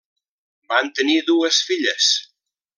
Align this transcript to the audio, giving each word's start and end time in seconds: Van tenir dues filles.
Van 0.71 0.89
tenir 1.01 1.19
dues 1.29 1.61
filles. 1.69 2.11